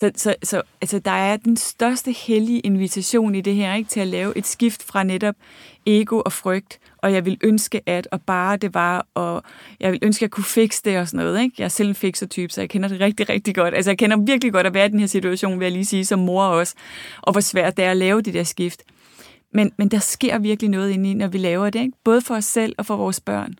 [0.03, 3.99] Så, så, så altså, der er den største hellige invitation i det her, ikke, til
[3.99, 5.35] at lave et skift fra netop
[5.85, 9.43] ego og frygt, og jeg vil ønske at, og bare det var, og
[9.79, 11.41] jeg vil ønske, at jeg kunne fikse det og sådan noget.
[11.41, 11.55] Ikke?
[11.57, 13.75] Jeg er selv en fixer-type, så jeg kender det rigtig, rigtig godt.
[13.75, 16.05] Altså, jeg kender virkelig godt at være i den her situation, vil jeg lige sige,
[16.05, 16.75] som mor også,
[17.21, 18.83] og hvor svært det er at lave det der skift.
[19.53, 21.97] Men, men der sker virkelig noget indeni, når vi laver det, ikke?
[22.03, 23.55] både for os selv og for vores børn.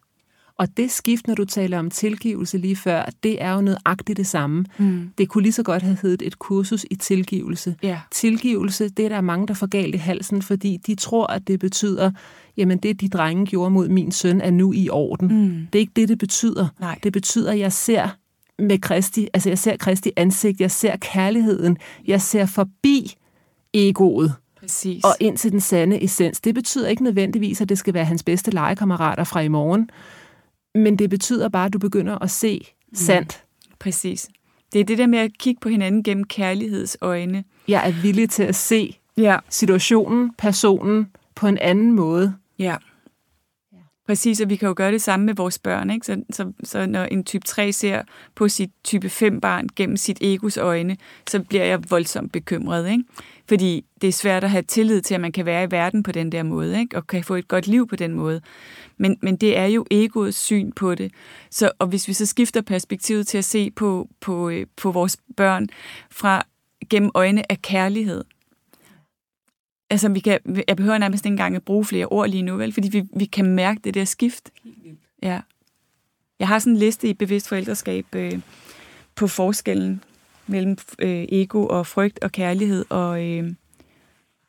[0.63, 4.27] Og det skift, når du taler om tilgivelse lige før, det er jo nøjagtigt det
[4.27, 4.65] samme.
[4.77, 5.09] Mm.
[5.17, 7.75] Det kunne lige så godt have heddet et kursus i tilgivelse.
[7.83, 7.99] Ja.
[8.11, 11.59] Tilgivelse, det er der mange, der får galt i halsen, fordi de tror, at det
[11.59, 12.11] betyder,
[12.57, 15.27] jamen det, de drenge gjorde mod min søn, er nu i orden.
[15.27, 15.67] Mm.
[15.73, 16.67] Det er ikke det, det betyder.
[16.79, 16.99] Nej.
[17.03, 18.09] Det betyder, at jeg ser
[18.59, 23.13] med Kristi, altså jeg ser Kristi ansigt, jeg ser kærligheden, jeg ser forbi
[23.73, 24.33] egoet.
[24.59, 25.03] Præcis.
[25.03, 26.41] Og ind til den sande essens.
[26.41, 29.89] Det betyder ikke nødvendigvis, at det skal være hans bedste legekammerater fra i morgen.
[30.75, 32.95] Men det betyder bare, at du begynder at se mm.
[32.95, 33.43] sandt.
[33.65, 34.29] Mm, præcis.
[34.73, 37.43] Det er det der med at kigge på hinanden gennem kærlighedsøjne.
[37.67, 39.37] Jeg er villig til at se ja.
[39.49, 42.35] situationen, personen på en anden måde.
[42.59, 42.75] Ja.
[44.07, 45.89] Præcis, og vi kan jo gøre det samme med vores børn.
[45.89, 46.05] Ikke?
[46.05, 48.01] Så, så, så når en type 3 ser
[48.35, 50.97] på sit type 5 barn gennem sit egos øjne,
[51.29, 52.91] så bliver jeg voldsomt bekymret.
[52.91, 53.03] Ikke?
[53.49, 56.11] Fordi det er svært at have tillid til, at man kan være i verden på
[56.11, 56.97] den der måde, ikke?
[56.97, 58.41] og kan få et godt liv på den måde.
[58.97, 61.11] Men, men det er jo egoets syn på det.
[61.51, 65.17] Så, og hvis vi så skifter perspektivet til at se på, på, øh, på vores
[65.37, 65.67] børn
[66.11, 66.43] fra
[66.89, 68.23] gennem øjne af kærlighed,
[69.93, 72.73] altså vi kan, jeg behøver nærmest ikke engang at bruge flere ord lige nu, vel?
[72.73, 74.49] fordi vi, vi kan mærke det der skift.
[75.23, 75.39] Ja.
[76.39, 78.39] Jeg har sådan en liste i bevidst forældreskab øh,
[79.15, 80.03] på forskellen
[80.47, 83.53] mellem øh, ego og frygt og kærlighed og, øh,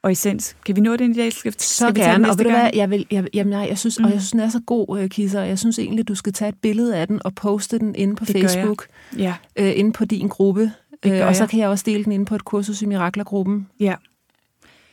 [0.02, 0.56] og essens.
[0.66, 1.32] Kan vi nå den i dag?
[1.32, 3.98] Skal, så skal gerne, og ved du hvad, jeg, vil, jeg, jamen, nej, jeg synes,
[3.98, 4.04] mm.
[4.04, 6.48] og jeg synes, den er så god, uh, Kisser, jeg synes egentlig, du skal tage
[6.48, 8.86] et billede af den og poste den inde på det Facebook,
[9.18, 9.34] ja.
[9.56, 12.12] øh, inde på din gruppe, det gør øh, og så kan jeg også dele den
[12.12, 13.68] inde på et kursus i Miraklergruppen.
[13.80, 13.94] Ja.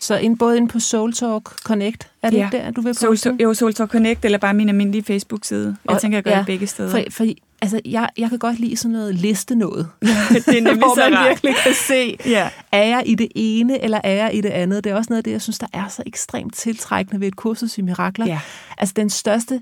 [0.01, 2.45] Så ind, både ind på Soul Talk Connect, er det Ja.
[2.45, 3.39] ikke der, du vil poste den?
[3.41, 5.77] jo, Soul Talk Connect, eller bare min almindelige Facebook-side.
[5.85, 6.89] Jeg Og- tænker, jeg gør ja, det begge steder.
[6.91, 7.25] For, for,
[7.61, 9.89] altså, jeg, jeg kan godt lide sådan noget liste noget.
[10.01, 11.27] det er nemlig hvor så man rart.
[11.29, 12.49] virkelig kan se, Ja.
[12.71, 14.83] er jeg i det ene, eller er jeg i det andet?
[14.83, 17.35] Det er også noget af det, jeg synes, der er så ekstremt tiltrækkende ved et
[17.35, 18.25] kursus i mirakler.
[18.25, 18.39] Ja.
[18.77, 19.61] Altså den største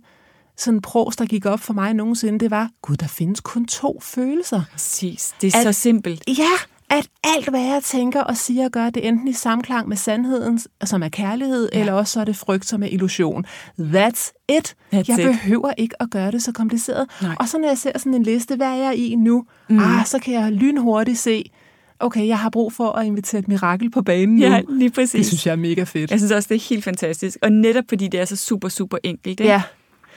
[0.58, 4.00] sådan pros, der gik op for mig nogensinde, det var, gud, der findes kun to
[4.04, 4.62] følelser.
[4.72, 5.34] Præcis.
[5.42, 6.24] Det er At- så simpelt.
[6.28, 6.50] Ja,
[6.90, 9.98] at alt, hvad jeg tænker og siger og gør, det er enten i samklang med
[9.98, 11.80] sandheden, som er kærlighed, ja.
[11.80, 13.46] eller også så er det frygt, som er illusion.
[13.80, 14.76] That's it.
[14.94, 15.26] That's jeg it.
[15.26, 17.10] behøver ikke at gøre det så kompliceret.
[17.22, 17.36] Nej.
[17.40, 19.46] Og så når jeg ser sådan en liste, hvad er jeg i nu?
[19.70, 19.80] Mm.
[19.80, 21.52] Ah, så kan jeg lynhurtigt se,
[22.00, 24.46] okay, jeg har brug for at invitere et mirakel på banen nu.
[24.46, 25.12] Ja, lige præcis.
[25.12, 26.12] Det synes jeg er mega fedt.
[26.12, 27.38] Jeg synes også, det er helt fantastisk.
[27.42, 29.40] Og netop fordi det er så super, super enkelt.
[29.40, 29.44] Ikke?
[29.52, 29.62] Ja,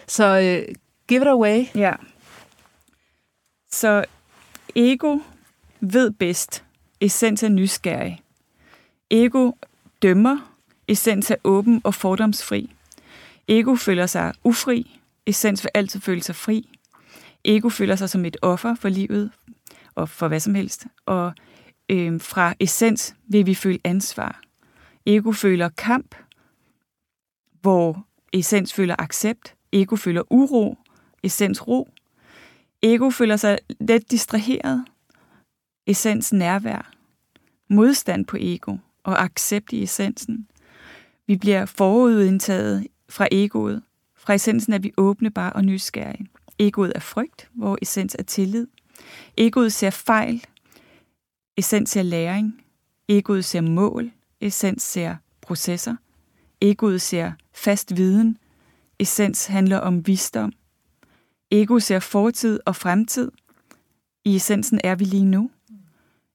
[0.06, 0.74] så uh,
[1.08, 1.64] give it away.
[1.74, 1.92] ja.
[3.72, 4.04] Så
[4.76, 5.18] ego
[5.82, 6.64] ved bedst.
[7.00, 8.22] Essens er nysgerrig.
[9.10, 9.52] Ego
[10.02, 10.56] dømmer.
[10.88, 12.74] Essens er åben og fordomsfri.
[13.48, 15.00] Ego føler sig ufri.
[15.26, 16.78] Essens vil altid føle sig fri.
[17.44, 19.30] Ego føler sig som et offer for livet
[19.94, 20.86] og for hvad som helst.
[21.06, 21.32] Og
[21.88, 24.40] øh, fra essens vil vi føle ansvar.
[25.06, 26.14] Ego føler kamp,
[27.60, 29.54] hvor essens føler accept.
[29.72, 30.78] Ego føler uro,
[31.22, 31.88] essens ro.
[32.82, 34.84] Ego føler sig let distraheret,
[35.86, 36.92] essens nærvær.
[37.68, 40.48] Modstand på ego og accept i essensen.
[41.26, 43.82] Vi bliver forudindtaget fra egoet.
[44.16, 46.26] Fra essensen er vi åbne, bare og nysgerrige.
[46.58, 48.66] Egoet er frygt, hvor essens er tillid.
[49.36, 50.44] Egoet ser fejl.
[51.56, 52.64] Essens ser læring.
[53.08, 54.10] Egoet ser mål.
[54.40, 55.96] Essens ser processer.
[56.60, 58.38] Egoet ser fast viden.
[58.98, 60.52] Essens handler om visdom.
[61.50, 63.30] Ego ser fortid og fremtid.
[64.24, 65.50] I essensen er vi lige nu.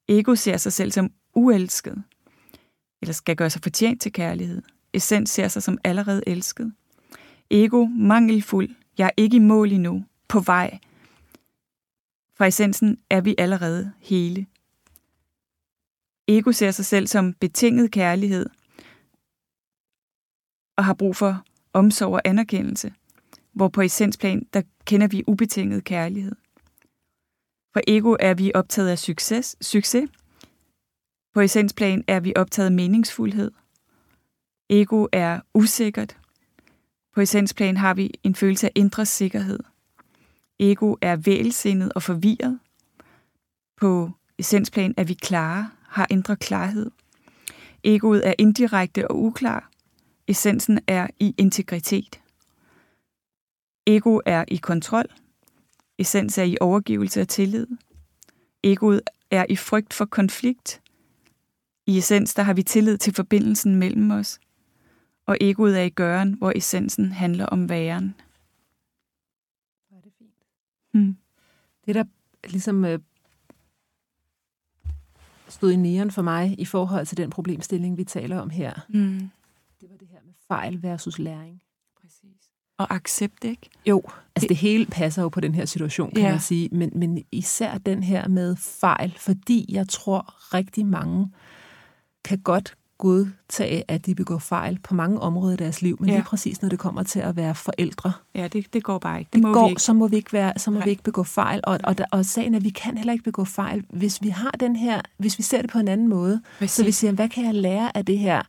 [0.08, 2.04] Ego ser sig selv som uelsket,
[3.02, 4.62] eller skal gøre sig fortjent til kærlighed.
[4.94, 6.74] Essens ser sig som allerede elsket.
[7.52, 8.70] Ego mangelfuld.
[8.98, 10.06] Jeg er ikke i mål endnu.
[10.28, 10.80] På vej.
[12.36, 14.48] Fra essensen er vi allerede hele.
[16.28, 18.50] Ego ser sig selv som betinget kærlighed
[20.78, 21.44] og har brug for
[21.74, 22.94] omsorg og anerkendelse,
[23.54, 26.36] hvor på essensplan, der kender vi ubetinget kærlighed.
[27.78, 30.10] For ego er vi optaget af succes, succes.
[31.34, 33.52] På essensplan er vi optaget af meningsfuldhed.
[34.70, 36.18] Ego er usikkert.
[37.14, 39.60] På essensplan har vi en følelse af indre sikkerhed.
[40.60, 42.60] Ego er vælsindet og forvirret.
[43.82, 46.92] På essensplan er vi klare, har indre klarhed.
[47.84, 49.72] Egoet er indirekte og uklar.
[50.28, 52.22] Essensen er i integritet.
[53.88, 55.06] Ego er i kontrol.
[56.00, 57.68] Essens er i overgivelse og tillid.
[58.64, 60.82] Egoet er i frygt for konflikt.
[61.86, 64.40] I essens, der har vi tillid til forbindelsen mellem os.
[65.26, 68.16] Og egoet er i gøren, hvor essensen handler om væren.
[70.94, 71.18] Hmm.
[71.86, 72.04] Det, der
[72.48, 73.00] ligesom øh,
[75.50, 79.30] stod i næren for mig i forhold til den problemstilling, vi taler om her, Mm.
[79.82, 81.62] det var det her med fejl versus læring.
[82.78, 83.70] Og accept, ikke?
[83.86, 84.04] Jo,
[84.36, 86.26] altså det hele passer jo på den her situation, kan Ja.
[86.26, 86.32] ja.
[86.32, 86.70] man sige.
[86.72, 91.28] Men, men især den her med fejl, fordi jeg tror rigtig mange
[92.26, 96.14] kan godt godtage, at de begår fejl på mange områder i deres liv, men Ja.
[96.14, 96.20] ja.
[96.20, 99.30] lige præcis når det kommer til at være forældre, Ja, det, det går bare ikke.
[99.34, 99.82] det må vi går, ikke.
[99.82, 100.84] så må vi ikke være, så må Nej.
[100.86, 101.60] vi ikke begå fejl.
[101.64, 104.30] Og, og, der, og sagen er, at vi kan heller ikke begå fejl, hvis vi
[104.30, 106.42] har den her, hvis vi ser det på en anden måde.
[106.60, 106.72] Præcis.
[106.76, 108.42] Så vi siger, hvad kan jeg lære af det her?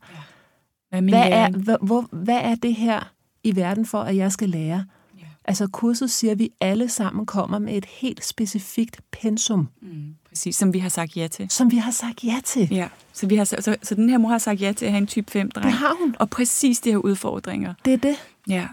[0.89, 1.01] Hvad er
[1.49, 3.11] Hvad er, hvor, hvad er det her
[3.43, 4.85] i verden for, at jeg skal lære?
[5.19, 5.23] Ja.
[5.45, 10.55] Altså kurset siger, at vi alle sammen kommer med et helt specifikt pensum, Mm, præcis,
[10.55, 11.49] som vi har sagt ja til.
[11.49, 12.67] som vi har sagt ja til.
[12.71, 15.01] Ja, så, vi har, så, så, den her mor har sagt ja til at have
[15.01, 15.65] en type 5-dreng.
[15.65, 16.15] Det har hun.
[16.19, 17.73] Og præcis de her udfordringer.
[17.85, 18.15] Det er det.
[18.47, 18.67] Ja.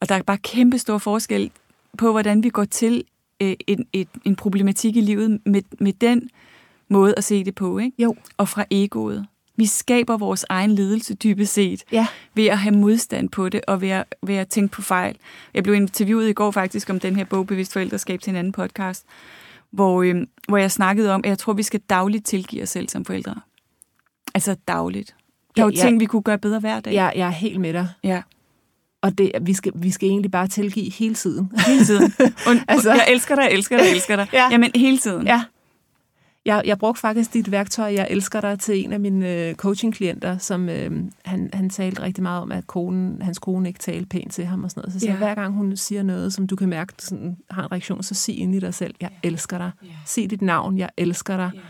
[0.00, 1.50] Og der er bare kæmpe stor forskel
[1.98, 3.04] på, hvordan vi går til
[3.40, 6.30] øh, en, et, en problematik i livet med, med den
[6.88, 8.02] måde at se det på, ikke?
[8.02, 8.16] Jo.
[8.36, 9.26] Og fra egoet.
[9.56, 12.06] Vi skaber vores egen ledelse dybest set Ja.
[12.34, 15.16] ved at have modstand på det og ved at, ved at tænke på fejl.
[15.54, 18.52] Jeg blev interviewet i går faktisk om den her bog, Bevidst Forældreskab, til en anden
[18.52, 19.04] podcast,
[19.70, 20.14] hvor, øh,
[20.48, 23.34] hvor jeg snakkede om, at jeg tror, vi skal dagligt tilgive os selv som forældre.
[24.34, 25.14] Altså dagligt.
[25.56, 25.82] Der er jo Ja, ja.
[25.82, 26.92] ting, vi kunne gøre bedre hver dag.
[26.94, 27.88] Jeg, jeg er helt med dig.
[28.04, 28.22] ja.
[29.02, 31.52] Og det, vi, skal, vi skal egentlig bare tilgive hele tiden.
[31.66, 32.12] Hele tiden.
[32.20, 34.26] Og, altså, Altså- jeg elsker dig, jeg elsker dig, jeg elsker dig.
[34.38, 34.48] Ja.
[34.50, 35.26] Jamen, hele tiden.
[35.26, 35.42] Ja.
[36.46, 40.38] Jeg, jeg brugte faktisk dit værktøj, jeg elsker dig, til en af mine øh, coaching-klienter,
[40.38, 44.32] som øh, han, han talte rigtig meget om, at konen, hans kone ikke talte pænt
[44.32, 44.92] til ham og sådan noget.
[44.92, 45.18] Så siger Ja.
[45.18, 48.38] hver gang hun siger noget, som du kan mærke sådan, har en reaktion, så sig
[48.38, 49.70] ind i dig selv, jeg elsker dig.
[49.82, 49.88] Ja.
[50.06, 51.50] Sig dit navn, jeg elsker dig.
[51.54, 51.60] Ja.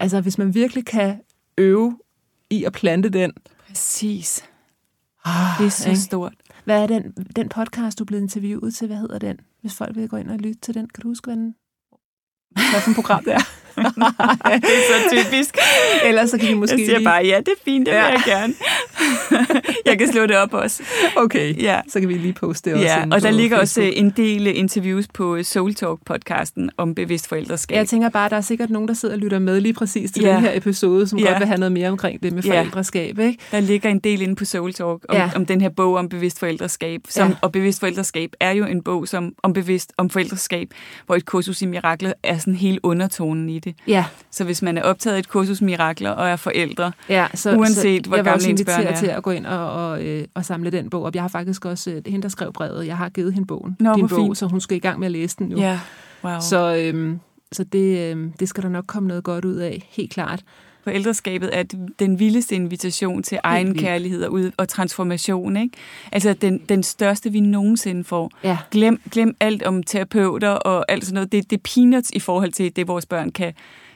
[0.00, 1.20] Altså, hvis man virkelig kan
[1.58, 1.98] øve
[2.50, 3.32] i at plante den.
[3.68, 4.44] Præcis.
[5.24, 6.00] Ah, Det er så ikke?
[6.00, 6.34] stort.
[6.64, 8.86] Hvad er den, den podcast, du blevet interviewet til?
[8.86, 9.40] Hvad hedder den?
[9.60, 11.54] Hvis folk vil gå ind og lytte til den, kan du huske, hvad den
[12.54, 13.44] hvad for et program det er?
[13.76, 13.84] Det
[14.54, 15.56] er så typisk.
[16.04, 17.04] Ellers så kan vi måske Jeg siger lige...
[17.04, 18.06] bare, ja, det er fint, det vil Ja.
[18.06, 18.54] jeg gerne.
[19.86, 20.82] jeg kan slå det op også.
[21.16, 21.80] Okay, Ja.
[21.88, 24.04] så kan vi lige poste det også Ja, og der ligger også Facebook.
[24.04, 27.76] en del interviews på Soul Talk-podcasten om bevidst forældreskab.
[27.76, 30.22] Jeg tænker bare, der er sikkert nogen, der sidder og lytter med lige præcis til
[30.22, 30.32] Ja.
[30.34, 31.26] den her episode, som Ja.
[31.28, 32.50] godt vil have noget mere omkring det med Ja.
[32.60, 33.38] forældreskab, ikke?
[33.50, 35.30] Der ligger en del inde på Soul Talk om, Ja.
[35.36, 37.00] om den her bog om bevidst forældreskab.
[37.08, 37.28] Som, Ja.
[37.30, 37.36] ja.
[37.42, 40.68] Og bevidst forældreskab er jo en bog som, om bevidst om forældreskab,
[41.06, 43.67] hvor et kursus i mirakler er sådan hele undertonen i det.
[43.86, 47.56] Ja, Så hvis man er optaget af et kursus mirakler og er forældre, ja så,
[47.56, 48.96] Uanset så hvor gamle ens børn er.
[48.96, 51.14] til at gå ind og, og, øh, og samle den bog op.
[51.14, 53.94] Jeg har faktisk også, øh, hende, der skrev brevet, jeg har givet hende bogen, Nå,
[53.94, 54.38] din bog, fint.
[54.38, 55.58] så hun skal i gang med at læse den nu.
[55.58, 55.80] ja,
[56.24, 56.40] wow.
[56.40, 56.76] Så.
[56.76, 57.20] Øhm,
[57.52, 60.42] så det, øhm, det skal der nok komme noget godt ud af, helt klart.
[60.88, 61.62] Forældreskabet er
[61.98, 65.56] den vildeste invitation til egen kærlighed og, ud, og transformation.
[65.56, 65.76] Ikke?
[66.12, 68.30] Altså den, den største, vi nogensinde får.
[68.44, 71.32] Ja, Glem, glem alt om terapeuter og alt sådan noget.
[71.32, 73.52] Det, det er peanuts i forhold til det, vores børn kan,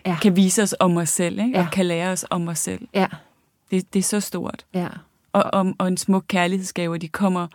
[0.06, 0.16] ja.
[0.22, 1.50] kan vise os om os selv, ikke?
[1.58, 1.64] Ja.
[1.64, 2.80] og kan lære os om os selv.
[2.94, 3.06] ja,
[3.70, 4.64] Det, det er så stort.
[4.74, 4.88] ja.
[5.32, 7.46] Og, og, og en smuk kærlighedsgave, de kommer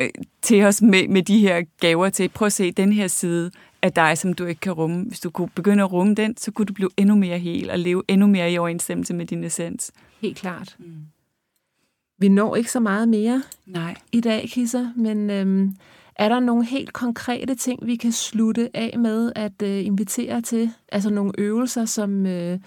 [0.00, 0.08] øh,
[0.42, 2.28] til os med, med de her gaver til.
[2.28, 3.50] Prøv at se den her side
[3.82, 5.04] af dig, som du ikke kan rumme.
[5.04, 7.78] Hvis du kunne begynde at rumme den, så kunne du blive endnu mere hel og
[7.78, 9.92] leve endnu mere i overensstemmelse med din essens.
[10.20, 10.76] Helt klart.
[10.78, 10.94] Mm.
[12.18, 13.94] Vi når ikke så meget mere Nej.
[14.12, 15.76] i dag, Kisser, men øhm,
[16.16, 20.70] er der nogle helt konkrete ting, vi kan slutte af med at øh, invitere til?
[20.92, 22.58] Altså nogle øvelser, som, øh,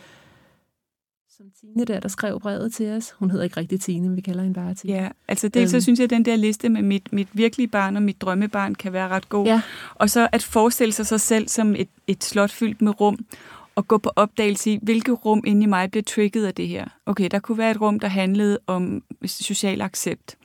[1.44, 3.12] som Tine der, der skrev brevet til os.
[3.12, 4.94] Hun hedder ikke rigtig Tine, men vi kalder hende bare Tine.
[4.94, 5.82] Ja, altså dels så Øhm.
[5.82, 8.94] synes jeg, at den der liste med mit, mit virkelige barn og mit drømmebarn kan
[8.94, 9.46] være ret god.
[9.46, 9.62] Ja.
[9.96, 13.26] Og så at forestille sig sig selv som et, et slot fyldt med rum,
[13.76, 16.86] og gå på opdagelse i, hvilke rum inde i mig bliver trigget af det her.
[17.06, 20.36] Okay, der kunne være et rum, der handlede om social accept.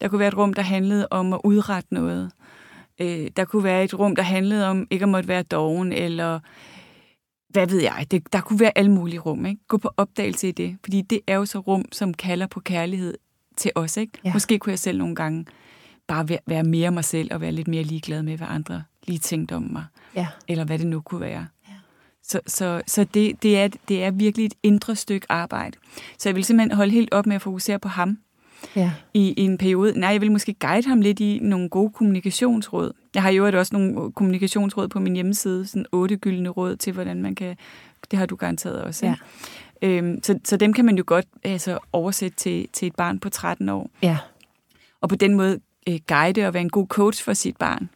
[0.00, 2.30] Der kunne være et rum, der handlede om at udrette noget.
[3.00, 6.40] Øh, der kunne være et rum, der handlede om ikke at måtte være doven, eller
[7.48, 8.06] hvad ved jeg.
[8.10, 9.46] Det, der kunne være alle mulige rum.
[9.46, 9.60] Ikke?
[9.68, 13.14] Gå på opdagelse i det, fordi det er jo så rum, som kalder på kærlighed
[13.56, 13.96] til os.
[13.96, 14.12] Ikke?
[14.24, 14.32] Ja.
[14.32, 15.46] Måske kunne jeg selv nogle gange
[16.06, 19.18] bare være- være mere mig selv, og være lidt mere ligeglad med, hvad andre lige
[19.18, 19.84] tænkte om mig,
[20.14, 20.26] Ja.
[20.48, 21.46] eller hvad det nu kunne være.
[21.68, 21.72] Ja.
[22.22, 25.78] Så, så, så det, det, er, det er virkelig et indre stykke arbejde.
[26.18, 28.18] Så jeg vil simpelthen holde helt op med at fokusere på ham,
[28.76, 28.92] ja.
[29.14, 30.00] i, i en periode.
[30.00, 32.92] Nej, jeg vil måske guide ham lidt i nogle gode kommunikationsråd.
[33.14, 37.22] Jeg har jo også nogle kommunikationsråd på min hjemmeside, sådan otte gyldne råd til, hvordan
[37.22, 37.56] man kan...
[38.10, 39.06] Det har du garanteret også.
[39.06, 39.14] Ja.
[39.82, 39.98] Ikke?
[39.98, 43.28] Øhm, så, så dem kan man jo godt altså, oversætte til, til et barn på
[43.28, 43.90] 13 år.
[44.02, 44.18] Ja.
[45.00, 47.88] Og på den måde øh, guide og være en god coach for sit barn.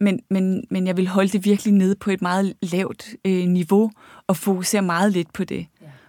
[0.00, 3.90] Men, men, men jeg vil holde det virkelig nede på et meget lavt øh, niveau,
[4.26, 5.66] og fokusere meget lidt på det.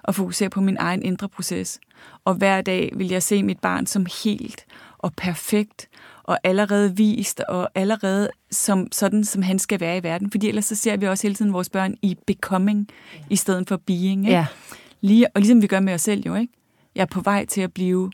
[0.08, 1.80] Og fokusere på min egen indre proces.
[2.26, 4.66] Og hver dag vil jeg se mit barn som helt
[4.98, 5.90] og perfekt,
[6.24, 10.32] og allerede vist, og allerede som, sådan, som han skal være i verden.
[10.32, 12.88] Fordi ellers så ser vi også hele tiden vores børn i becoming,
[13.30, 14.26] i stedet for being.
[14.26, 14.38] Ikke?
[14.38, 14.46] Ja.
[15.02, 16.54] Lige, og ligesom vi gør med os selv jo, ikke?
[16.96, 18.12] Jeg er på vej til at blive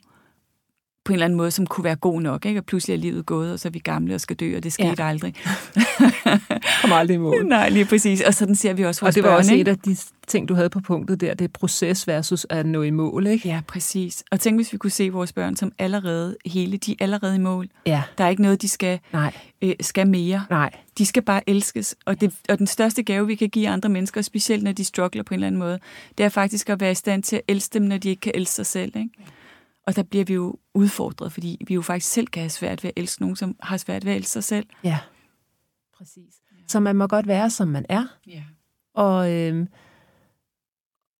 [1.05, 2.59] på en eller anden måde, som kunne være god nok, ikke?
[2.59, 4.73] Og pludselig er livet gået, og så er vi gamle og skal dø, og det
[4.73, 5.07] skete Ja.
[5.09, 5.33] aldrig.
[6.81, 7.45] Kommer aldrig i mål.
[7.47, 8.21] Nej, lige præcis.
[8.21, 9.61] Og sådan ser vi også vores Og det var børn, også ikke?
[9.61, 12.81] et af de ting, du havde på punktet der, det er proces versus at nå
[12.81, 13.47] i mål, ikke?
[13.49, 14.23] Ja, præcis.
[14.31, 17.39] Og tænk, hvis vi kunne se vores børn som allerede hele, de er allerede i
[17.39, 17.67] mål.
[17.85, 18.01] Ja.
[18.17, 20.45] Der er ikke noget, de skal, Nej, øh, skal mere.
[20.49, 20.69] nej.
[20.97, 21.95] De skal bare elskes.
[22.05, 25.23] Og, det, og den største gave, vi kan give andre mennesker, specielt når de struggler
[25.23, 25.79] på en eller anden måde,
[26.17, 28.31] det er faktisk at være i stand til at elske dem, når de ikke kan
[28.35, 28.91] elske sig selv.
[28.97, 29.09] Ikke?
[29.87, 32.91] Og der bliver vi jo udfordret, fordi vi jo faktisk selv kan have svært ved
[32.95, 34.65] at elske nogen, som har svært ved at elske sig selv.
[34.83, 34.99] Ja,
[35.97, 36.33] præcis.
[36.67, 38.43] Så man må godt være, som man er, Ja.
[38.93, 39.67] og, øhm,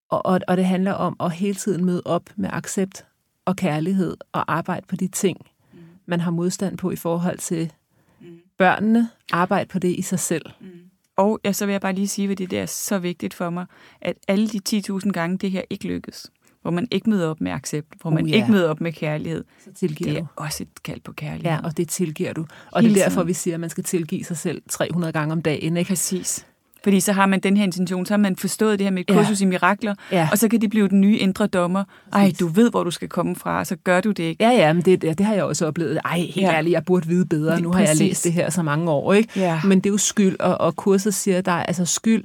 [0.10, 3.06] og, og, og det handler om at hele tiden møde op med accept
[3.46, 5.38] og kærlighed og arbejde på de ting,
[5.74, 5.80] Mm.
[6.06, 7.74] man har modstand på i forhold til
[8.22, 8.40] Mm.
[8.58, 9.10] børnene.
[9.32, 10.46] Arbejde på det i sig selv.
[10.62, 10.68] Mm.
[11.16, 13.66] Og ja, så vil jeg bare lige sige, at det er så vigtigt for mig,
[14.02, 16.32] at alle de 10.000 gange, det her ikke lykkes,
[16.64, 18.36] hvor man ikke møder op med accept, hvor man Uh, ja.
[18.36, 20.26] ikke møder op med kærlighed, Så tilgiver det du.
[20.38, 21.52] er også et kald på kærlighed.
[21.52, 22.46] Ja, og det tilgiver du.
[22.72, 23.28] Og Hele det er derfor, tiden.
[23.28, 25.78] vi siger, at man skal tilgive sig selv 300 gange om dagen.
[25.78, 25.90] Ikke?
[25.90, 26.46] Præcis.
[26.84, 29.10] Fordi så har man den her intention, så har man forstået det her med et
[29.14, 29.18] Ja.
[29.20, 30.30] kursus i mirakler, Ja.
[30.32, 31.84] og så kan det blive den nye indre dommer.
[32.14, 34.44] Ej, du ved, hvor du skal komme fra, og så gør du det ikke.
[34.44, 36.00] Ja, ja, men det, det, det har jeg også oplevet.
[36.06, 36.42] Ej, helt ja.
[36.42, 36.54] Ja.
[36.58, 37.54] ærligt, jeg burde vide bedre.
[37.56, 38.00] Det- Nu har jeg præcis.
[38.08, 39.30] læst det her så mange år, ikke?
[39.40, 39.62] Ja.
[39.66, 42.24] Men det er jo skyld, og, og kurset siger, er altså skyld,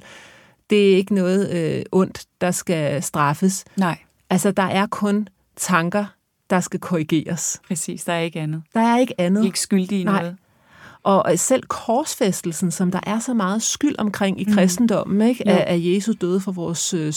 [0.69, 3.65] det er ikke noget øh, ondt, der skal straffes.
[3.77, 3.97] Nej,
[4.29, 6.05] Altså, der er kun tanker,
[6.49, 7.61] der skal korrigeres.
[7.67, 8.03] præcis.
[8.03, 8.63] Der er ikke andet.
[8.73, 9.41] Der er ikke andet.
[9.41, 10.21] Er ikke skyldige i Nej.
[10.21, 10.37] noget.
[11.03, 14.53] Og selv korsfæstelsen, som der er så meget skyld omkring i mm.
[14.53, 15.47] kristendommen, ikke?
[15.47, 17.13] At, at Jesus døde for vores øh,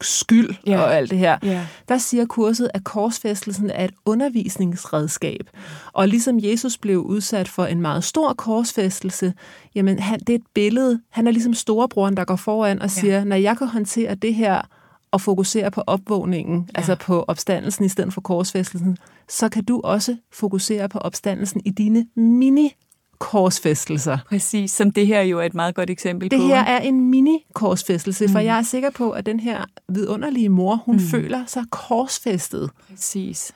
[0.00, 0.80] skyld ja.
[0.80, 1.66] og alt det her, ja.
[1.88, 5.50] der siger kurset, at korsfæstelsen er et undervisningsredskab.
[5.92, 9.34] Og ligesom Jesus blev udsat for en meget stor korsfæstelse,
[9.74, 13.18] jamen han, det er et billede, han er ligesom storebroren, der går foran og siger,
[13.18, 13.24] ja.
[13.24, 14.62] når jeg kan håndtere det her,
[15.10, 16.78] og fokusere på opvågningen, ja.
[16.78, 18.96] altså på opstandelsen i stedet for korsfæstelsen,
[19.28, 22.74] så kan du også fokusere på opstandelsen i dine mini
[23.18, 24.18] korsfæstelser.
[24.28, 26.42] Præcis, som det her jo er et meget godt eksempel det på.
[26.42, 28.32] Det her er en mini-korsfæstelse, mm.
[28.32, 31.00] for jeg er sikker på, at den her vidunderlige mor, hun mm.
[31.00, 32.70] føler sig korsfæstet.
[32.88, 33.52] Præcis,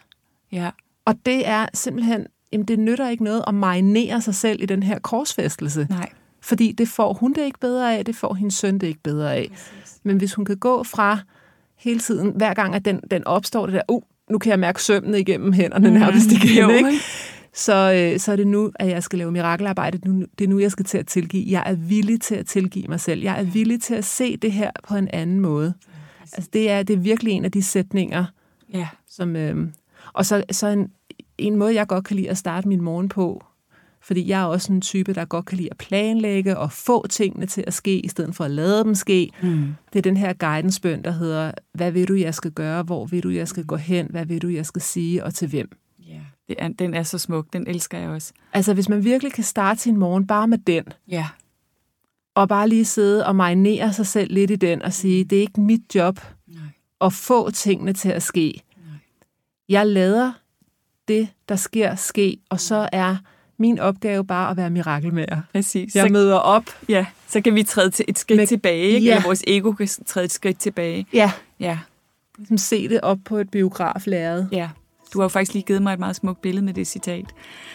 [0.53, 0.71] ja.
[1.05, 4.83] Og det er simpelthen, jamen det nytter ikke noget at marinere sig selv i den
[4.83, 5.87] her korsfæstelse.
[5.91, 6.11] Nej.
[6.43, 9.35] Fordi det får hun det ikke bedre af, det får hendes søn det ikke bedre
[9.35, 9.49] af.
[9.51, 10.01] Præcis.
[10.03, 11.19] Men hvis hun kan gå fra
[11.81, 14.83] hele tiden, hver gang at den, den opstår, det der, uh, nu kan jeg mærke
[14.83, 17.01] sømmene igennem hænderne mm, nærmest igen, jo, ikke?
[17.53, 20.09] Så, øh, så er det nu, at jeg skal lave mirakelarbejde.
[20.09, 21.45] Nu, det er nu, jeg skal til at tilgive.
[21.49, 23.23] Jeg er villig til at tilgive mig selv.
[23.23, 25.75] Jeg er villig til at se det her på en anden måde.
[26.33, 28.25] Altså, det er, det er virkelig en af de sætninger,
[28.75, 28.89] ja.
[29.09, 29.37] som...
[29.37, 29.69] Øh,
[30.13, 30.89] og så, så en,
[31.39, 33.45] en måde, jeg godt kan lide at starte min morgen på,
[34.03, 37.47] fordi jeg er også en type, der godt kan lide at planlægge og få tingene
[37.47, 39.31] til at ske, i stedet for at lade dem ske.
[39.43, 39.75] Mm.
[39.93, 42.83] Det er den her guidance-bøn, der hedder, hvad vil du, jeg skal gøre?
[42.83, 44.07] Hvor vil du, jeg skal gå hen?
[44.11, 45.25] Hvad vil du, jeg skal sige?
[45.25, 45.71] Og til hvem?
[46.07, 47.53] Ja, det er, den er så smuk.
[47.53, 48.33] Den elsker jeg også.
[48.53, 51.29] Altså, hvis man virkelig kan starte sin morgen bare med den, ja.
[52.35, 55.41] og bare lige sidde og marinere sig selv lidt i den, og sige, det er
[55.41, 56.63] ikke mit job Nej.
[57.01, 58.63] at få tingene til at ske.
[58.77, 58.97] Nej.
[59.69, 60.33] Jeg lader
[61.09, 63.17] det, der sker, ske, og så er
[63.61, 65.41] min opgave bare at være mirakelmager.
[65.53, 65.95] Præcis.
[65.95, 66.65] Jeg så, møder op.
[66.89, 69.07] Ja, så kan vi træde til et skridt med, tilbage, ikke?
[69.07, 69.13] Ja.
[69.13, 71.07] eller vores ego kan træde et skridt tilbage.
[71.13, 71.33] Ja.
[71.61, 71.79] Ja.
[72.39, 74.47] Ligesom se det op på et biograflærred.
[74.53, 74.69] Ja.
[75.13, 77.25] Du har jo faktisk lige givet mig et meget smukt billede med det citat.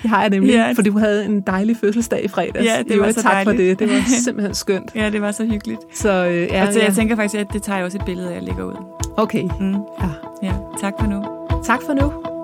[0.02, 0.72] Det har jeg nemlig, ja.
[0.72, 2.66] for du havde en dejlig fødselsdag i fredags.
[2.66, 3.56] Ja, det var så tak dejligt.
[3.56, 3.80] for det.
[3.80, 4.92] Det var simpelthen skønt.
[4.96, 5.80] ja, det var så hyggeligt.
[5.94, 6.86] Så, øh, ja, og så ja.
[6.86, 8.76] jeg tænker faktisk, at det tager jeg også et billede af, jeg lægger ud.
[9.18, 9.44] Okay.
[9.60, 9.74] Mm.
[9.74, 10.10] Ja.
[10.44, 10.54] ja.
[10.82, 11.26] Tak for nu.
[11.66, 12.35] Tak for nu.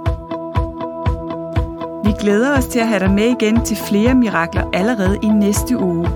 [2.12, 5.78] Vi glæder os til at have dig med igen til flere mirakler allerede i næste
[5.78, 6.08] uge.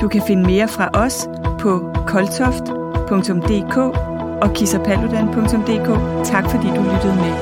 [0.00, 3.76] Du kan finde mere fra os på koltoft.dk
[4.42, 5.88] og kissapaludan.dk.
[6.24, 7.32] Tak fordi du lyttede med.